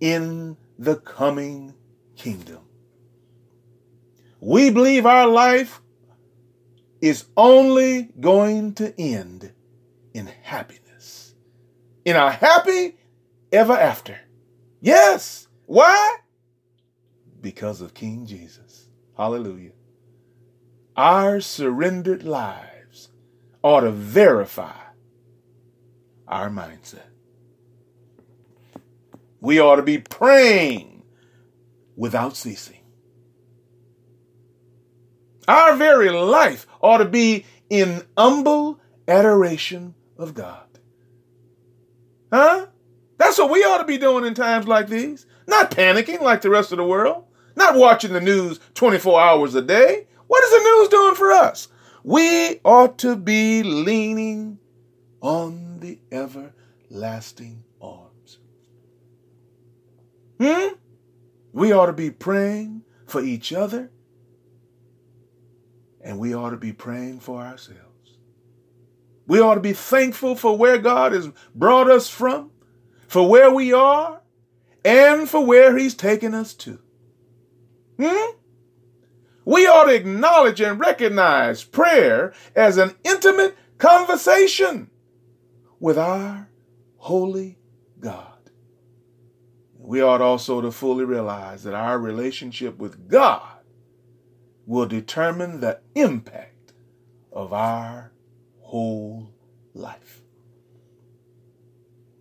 in 0.01 0.59
the 0.79 0.97
coming 0.97 1.73
kingdom. 2.15 2.59
We 4.39 4.69
believe 4.69 5.07
our 5.07 5.27
life 5.27 5.81
is 7.01 7.25
only 7.39 8.11
going 8.21 8.75
to 8.75 8.95
end 9.01 9.55
in 10.13 10.27
happiness. 10.43 11.35
In 12.05 12.17
a 12.17 12.31
happy 12.31 12.99
ever 13.51 13.73
after. 13.73 14.19
Yes. 14.83 15.49
Why? 15.65 16.19
Because 17.41 17.81
of 17.81 17.95
King 17.95 18.27
Jesus. 18.27 18.91
Hallelujah. 19.17 19.73
Our 20.99 21.41
surrendered 21.41 22.25
lives 22.25 23.09
ought 23.63 23.81
to 23.81 23.91
verify 23.91 24.77
our 26.29 26.51
mindset. 26.51 27.10
We 29.41 29.61
ought 29.61 29.77
to 29.77 29.83
be 29.83 29.99
praying 29.99 31.03
without 31.97 32.37
ceasing. 32.37 32.81
Our 35.49 35.77
very 35.77 36.11
life 36.11 36.67
ought 36.81 36.99
to 36.99 37.05
be 37.05 37.45
in 37.69 38.03
humble 38.17 38.81
adoration 39.09 39.95
of 40.17 40.35
God. 40.35 40.67
Huh? 42.33 42.67
That's 43.19 43.39
what 43.39 43.51
we 43.51 43.65
ought 43.65 43.79
to 43.79 43.85
be 43.85 43.99
doing 43.99 44.25
in 44.25 44.35
times 44.35 44.69
like 44.69 44.89
these. 44.89 45.27
Not 45.47 45.71
panicking 45.71 46.21
like 46.21 46.43
the 46.43 46.51
rest 46.51 46.73
of 46.73 46.79
the 46.79 46.85
world. 46.85 47.25
Not 47.57 47.75
watching 47.75 48.13
the 48.13 48.21
news 48.21 48.61
24 48.75 49.21
hours 49.21 49.55
a 49.55 49.63
day. 49.63 50.07
What 50.27 50.45
is 50.45 50.51
the 50.51 50.59
news 50.59 50.89
doing 50.89 51.15
for 51.17 51.33
us? 51.33 51.69
We 52.05 52.61
ought 52.65 52.99
to 52.99 53.17
be 53.17 53.63
leaning 53.63 54.59
on 55.21 55.81
the 55.81 55.99
everlasting. 56.13 57.65
Hmm? 60.41 60.75
We 61.53 61.73
ought 61.73 61.87
to 61.87 61.93
be 61.93 62.11
praying 62.11 62.83
for 63.07 63.21
each 63.21 63.53
other 63.53 63.91
and 66.01 66.19
we 66.19 66.35
ought 66.35 66.51
to 66.51 66.57
be 66.57 66.73
praying 66.73 67.21
for 67.21 67.43
ourselves. 67.43 68.17
We 69.27 69.41
ought 69.41 69.55
to 69.55 69.61
be 69.61 69.73
thankful 69.73 70.35
for 70.35 70.57
where 70.57 70.79
God 70.79 71.13
has 71.13 71.31
brought 71.55 71.91
us 71.91 72.09
from, 72.09 72.51
for 73.07 73.29
where 73.29 73.53
we 73.53 73.73
are, 73.73 74.23
and 74.85 75.29
for 75.29 75.45
where 75.45 75.77
He's 75.77 75.95
taken 75.95 76.35
us 76.35 76.55
to. 76.55 76.81
Hmm? 78.01 78.37
We 79.45 79.67
ought 79.67 79.85
to 79.85 79.95
acknowledge 79.95 80.61
and 80.61 80.81
recognize 80.81 81.63
prayer 81.63 82.33
as 82.57 82.77
an 82.77 82.95
intimate 83.05 83.57
conversation 83.79 84.91
with 85.79 85.99
our 85.99 86.49
holy 86.97 87.59
God. 88.01 88.30
We 89.91 90.03
ought 90.03 90.21
also 90.21 90.61
to 90.61 90.71
fully 90.71 91.05
realize 91.05 91.65
that 91.65 91.75
our 91.75 91.99
relationship 91.99 92.79
with 92.79 93.09
God 93.09 93.59
will 94.65 94.87
determine 94.87 95.59
the 95.59 95.81
impact 95.97 96.75
of 97.33 97.53
our 97.53 98.13
whole 98.61 99.35
life. 99.75 100.23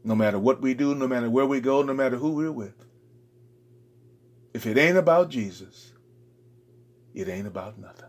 No 0.03 0.15
matter 0.15 0.39
what 0.39 0.61
we 0.61 0.73
do, 0.73 0.95
no 0.95 1.07
matter 1.07 1.29
where 1.29 1.45
we 1.45 1.61
go, 1.61 1.83
no 1.83 1.93
matter 1.93 2.15
who 2.17 2.31
we're 2.31 2.51
with. 2.51 2.73
If 4.51 4.65
it 4.65 4.75
ain't 4.75 4.97
about 4.97 5.29
Jesus, 5.29 5.93
it 7.13 7.29
ain't 7.29 7.45
about 7.45 7.77
nothing. 7.77 8.08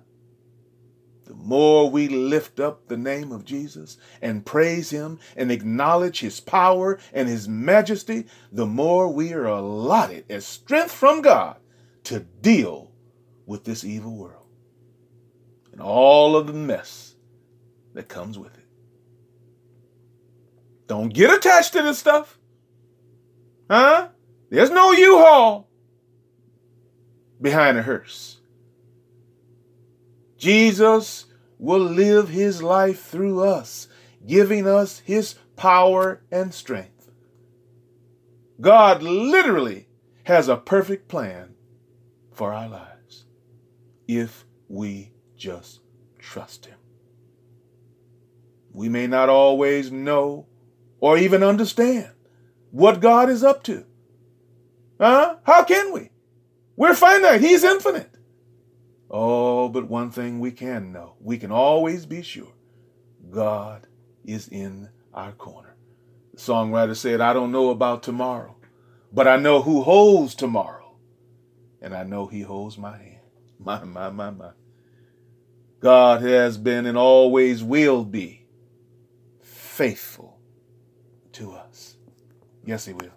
The 1.31 1.37
more 1.37 1.89
we 1.89 2.09
lift 2.09 2.59
up 2.59 2.89
the 2.89 2.97
name 2.97 3.31
of 3.31 3.45
Jesus 3.45 3.99
and 4.21 4.45
praise 4.45 4.91
Him 4.91 5.21
and 5.37 5.53
acknowledge 5.53 6.19
His 6.19 6.41
power 6.41 6.99
and 7.13 7.29
His 7.29 7.47
majesty, 7.47 8.27
the 8.51 8.67
more 8.67 9.07
we 9.07 9.33
are 9.33 9.47
allotted 9.47 10.25
as 10.29 10.45
strength 10.45 10.91
from 10.91 11.23
God 11.23 11.59
to 12.03 12.19
deal 12.19 12.91
with 13.47 13.63
this 13.63 13.85
evil 13.85 14.17
world 14.17 14.49
and 15.71 15.81
all 15.81 16.35
of 16.35 16.49
the 16.49 16.53
mess 16.53 17.15
that 17.95 18.09
comes 18.09 18.37
with 18.37 18.59
it. 18.59 18.67
Don't 20.89 21.15
get 21.15 21.33
attached 21.33 21.75
to 21.75 21.83
this 21.83 22.01
stuff. 22.01 22.41
Huh? 23.71 24.09
There's 24.49 24.71
no 24.71 24.91
U-Haul 24.91 25.69
behind 27.41 27.79
a 27.79 27.83
hearse. 27.83 28.40
Jesus 30.41 31.27
will 31.59 31.81
live 31.81 32.31
his 32.31 32.63
life 32.63 33.05
through 33.05 33.45
us, 33.45 33.89
giving 34.27 34.67
us 34.67 35.01
his 35.01 35.35
power 35.55 36.23
and 36.33 36.55
strength. 36.55 37.11
God 38.59 39.03
literally 39.03 39.87
has 40.25 40.49
a 40.49 40.57
perfect 40.57 41.09
plan 41.09 41.55
for 42.33 42.55
our 42.55 42.71
lives 42.71 43.27
if 44.09 44.47
we 44.69 45.13
just 45.37 45.81
trust 46.19 46.65
him. 46.65 46.79
We 48.73 48.89
may 48.89 49.07
not 49.07 49.29
always 49.29 49.93
know 49.93 50.47
or 51.01 51.19
even 51.19 51.43
understand 51.43 52.13
what 52.71 53.01
God 53.01 53.29
is 53.29 53.45
up 53.45 53.63
to. 53.65 53.85
Huh? 54.99 55.37
How 55.43 55.65
can 55.65 55.93
we? 55.93 56.11
We're 56.77 56.95
finite. 56.95 57.43
He's 57.43 57.63
infinite. 57.63 58.10
Oh, 59.11 59.69
but 59.69 59.89
one 59.89 60.11
thing 60.11 60.39
we 60.39 60.53
can 60.53 60.93
know, 60.93 61.15
we 61.21 61.37
can 61.37 61.51
always 61.51 62.07
be 62.07 62.23
sure 62.23 62.53
God 63.29 63.89
is 64.25 64.47
in 64.49 64.89
our 65.13 65.33
corner. 65.33 65.75
The 66.35 66.41
songwriter 66.41 66.97
said, 66.97 67.21
I 67.21 67.33
don't 67.33 67.51
know 67.51 67.71
about 67.71 68.05
tomorrow, 68.05 68.57
but 69.13 69.27
I 69.27 69.37
know 69.37 69.63
who 69.63 69.83
holds 69.83 70.35
tomorrow. 70.37 70.97
And 71.83 71.95
I 71.95 72.05
know 72.05 72.27
he 72.27 72.43
holds 72.43 72.79
my 72.79 72.97
hand. 72.97 73.17
My, 73.63 73.85
my, 73.85 74.09
my, 74.09 74.31
my. 74.31 74.53
God 75.81 76.23
has 76.23 76.57
been 76.57 76.87
and 76.87 76.97
always 76.97 77.63
will 77.63 78.07
be 78.07 78.47
faithful 79.43 80.41
to 81.33 81.53
us. 81.53 81.97
Yes, 82.65 82.87
he 82.87 82.95
will. 82.95 83.13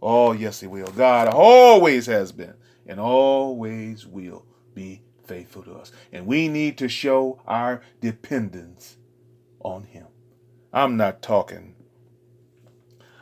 Oh, 0.00 0.32
yes, 0.32 0.58
he 0.58 0.66
will. 0.66 0.88
God 0.88 1.28
always 1.28 2.06
has 2.06 2.32
been 2.32 2.54
and 2.88 2.98
always 2.98 4.04
will 4.04 4.44
be 4.74 5.02
faithful 5.24 5.62
to 5.62 5.74
us. 5.74 5.92
And 6.12 6.26
we 6.26 6.48
need 6.48 6.78
to 6.78 6.88
show 6.88 7.40
our 7.46 7.82
dependence 8.00 8.96
on 9.60 9.84
him. 9.84 10.06
I'm 10.72 10.96
not 10.96 11.22
talking 11.22 11.74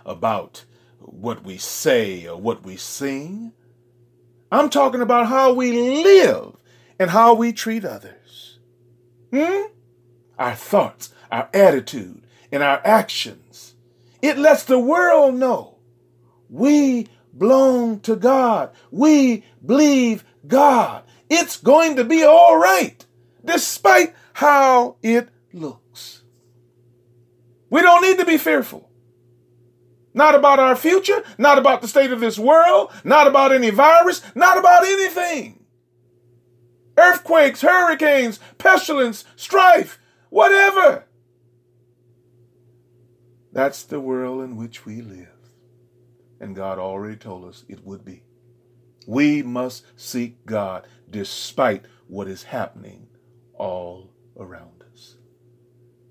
about 0.06 0.64
what 0.98 1.44
we 1.44 1.58
say 1.58 2.26
or 2.26 2.36
what 2.36 2.64
we 2.64 2.76
sing. 2.76 3.52
I'm 4.52 4.70
talking 4.70 5.00
about 5.00 5.26
how 5.26 5.52
we 5.52 5.72
live 6.02 6.56
and 6.98 7.10
how 7.10 7.34
we 7.34 7.52
treat 7.52 7.84
others. 7.84 8.58
Hmm? 9.32 9.66
Our 10.38 10.54
thoughts, 10.54 11.12
our 11.30 11.48
attitude, 11.52 12.22
and 12.50 12.62
our 12.62 12.80
actions. 12.84 13.74
It 14.22 14.38
lets 14.38 14.64
the 14.64 14.78
world 14.78 15.34
know 15.34 15.78
we 16.48 17.06
belong 17.36 18.00
to 18.00 18.16
God. 18.16 18.70
We 18.90 19.44
believe 19.64 20.24
God. 20.46 21.04
It's 21.30 21.56
going 21.56 21.94
to 21.96 22.04
be 22.04 22.24
all 22.24 22.58
right, 22.58 23.06
despite 23.44 24.14
how 24.34 24.96
it 25.00 25.28
looks. 25.52 26.24
We 27.70 27.82
don't 27.82 28.02
need 28.02 28.18
to 28.18 28.26
be 28.26 28.36
fearful. 28.36 28.90
Not 30.12 30.34
about 30.34 30.58
our 30.58 30.74
future, 30.74 31.22
not 31.38 31.56
about 31.56 31.82
the 31.82 31.88
state 31.88 32.10
of 32.10 32.18
this 32.18 32.36
world, 32.36 32.90
not 33.04 33.28
about 33.28 33.52
any 33.52 33.70
virus, 33.70 34.22
not 34.34 34.58
about 34.58 34.84
anything. 34.84 35.64
Earthquakes, 36.98 37.62
hurricanes, 37.62 38.40
pestilence, 38.58 39.24
strife, 39.36 40.00
whatever. 40.30 41.04
That's 43.52 43.84
the 43.84 44.00
world 44.00 44.42
in 44.42 44.56
which 44.56 44.84
we 44.84 45.00
live. 45.00 45.28
And 46.40 46.56
God 46.56 46.80
already 46.80 47.16
told 47.16 47.44
us 47.44 47.64
it 47.68 47.84
would 47.84 48.04
be. 48.04 48.24
We 49.10 49.42
must 49.42 49.82
seek 49.96 50.46
God 50.46 50.86
despite 51.10 51.84
what 52.06 52.28
is 52.28 52.44
happening 52.44 53.08
all 53.54 54.12
around 54.38 54.84
us. 54.92 55.16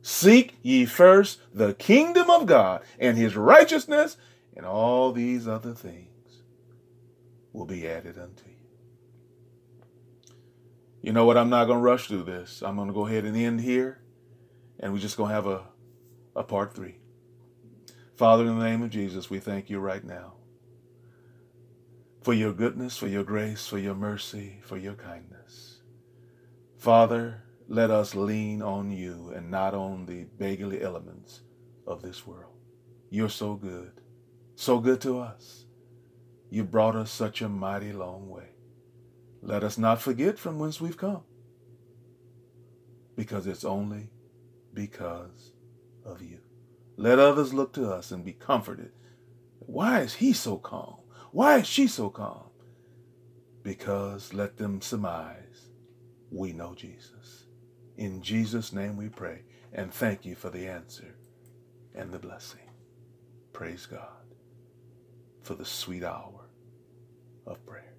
Seek 0.01 0.57
ye 0.61 0.83
first 0.83 1.39
the 1.53 1.75
kingdom 1.75 2.29
of 2.29 2.45
God 2.45 2.81
and 2.99 3.17
his 3.17 3.37
righteousness, 3.37 4.17
and 4.53 4.65
all 4.65 5.13
these 5.13 5.47
other 5.47 5.73
things 5.73 6.41
will 7.53 7.65
be 7.65 7.87
added 7.87 8.17
unto 8.17 8.43
you. 8.49 8.67
You 11.01 11.13
know 11.13 11.23
what? 11.23 11.37
I'm 11.37 11.49
not 11.49 11.67
going 11.67 11.79
to 11.79 11.83
rush 11.83 12.09
through 12.09 12.23
this. 12.23 12.61
I'm 12.61 12.75
going 12.75 12.89
to 12.89 12.93
go 12.93 13.07
ahead 13.07 13.23
and 13.23 13.37
end 13.37 13.61
here, 13.61 14.01
and 14.77 14.91
we're 14.91 14.99
just 14.99 15.15
going 15.15 15.29
to 15.29 15.35
have 15.35 15.47
a, 15.47 15.63
a 16.35 16.43
part 16.43 16.75
three. 16.75 16.97
Father, 18.17 18.45
in 18.45 18.59
the 18.59 18.65
name 18.65 18.83
of 18.83 18.89
Jesus, 18.89 19.29
we 19.29 19.39
thank 19.39 19.69
you 19.69 19.79
right 19.79 20.03
now 20.03 20.33
for 22.21 22.33
your 22.33 22.53
goodness, 22.53 22.97
for 22.97 23.07
your 23.07 23.23
grace, 23.23 23.65
for 23.67 23.77
your 23.77 23.95
mercy, 23.95 24.59
for 24.63 24.77
your 24.77 24.95
kindness. 24.95 25.81
Father, 26.77 27.43
let 27.67 27.91
us 27.91 28.15
lean 28.15 28.61
on 28.61 28.91
you 28.91 29.31
and 29.35 29.49
not 29.49 29.73
on 29.73 30.05
the 30.05 30.25
beggarly 30.37 30.81
elements 30.81 31.41
of 31.87 32.01
this 32.01 32.25
world. 32.25 32.53
You're 33.09 33.29
so 33.29 33.55
good, 33.55 34.01
so 34.55 34.79
good 34.79 35.01
to 35.01 35.19
us. 35.19 35.65
You 36.49 36.63
brought 36.63 36.95
us 36.95 37.11
such 37.11 37.41
a 37.41 37.49
mighty 37.49 37.93
long 37.93 38.29
way. 38.29 38.49
Let 39.41 39.63
us 39.63 39.77
not 39.77 40.01
forget 40.01 40.37
from 40.37 40.59
whence 40.59 40.81
we've 40.81 40.97
come, 40.97 41.23
because 43.15 43.47
it's 43.47 43.63
only 43.63 44.11
because 44.73 45.53
of 46.05 46.21
you. 46.21 46.39
Let 46.97 47.19
others 47.19 47.53
look 47.53 47.71
to 47.73 47.89
us 47.91 48.11
and 48.11 48.25
be 48.25 48.33
comforted. 48.33 48.91
Why 49.59 50.01
is 50.01 50.15
he 50.15 50.33
so 50.33 50.57
calm? 50.57 50.98
Why 51.31 51.59
is 51.59 51.67
she 51.67 51.87
so 51.87 52.09
calm? 52.09 52.49
Because 53.63 54.33
let 54.33 54.57
them 54.57 54.81
surmise 54.81 55.69
we 56.31 56.53
know 56.53 56.73
Jesus. 56.73 57.45
In 57.97 58.21
Jesus' 58.21 58.73
name 58.73 58.95
we 58.97 59.09
pray 59.09 59.43
and 59.73 59.93
thank 59.93 60.25
you 60.25 60.35
for 60.35 60.49
the 60.49 60.67
answer 60.67 61.15
and 61.93 62.11
the 62.11 62.19
blessing. 62.19 62.69
Praise 63.53 63.85
God 63.85 64.35
for 65.43 65.53
the 65.55 65.65
sweet 65.65 66.03
hour 66.03 66.49
of 67.45 67.63
prayer. 67.65 67.98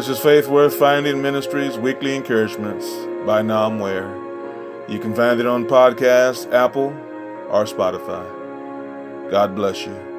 This 0.00 0.08
is 0.08 0.18
Faith 0.18 0.48
Worth 0.48 0.76
Finding 0.76 1.20
Ministries 1.20 1.76
Weekly 1.76 2.16
Encouragements 2.16 2.90
by 3.26 3.42
Nam 3.42 3.80
Ware. 3.80 4.08
You 4.88 4.98
can 4.98 5.14
find 5.14 5.38
it 5.38 5.46
on 5.46 5.66
podcast, 5.66 6.50
Apple, 6.54 6.86
or 7.50 7.66
Spotify. 7.66 8.24
God 9.30 9.54
bless 9.54 9.84
you. 9.84 10.09